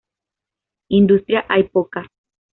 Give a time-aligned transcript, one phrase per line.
[0.89, 2.07] Industria hay poca.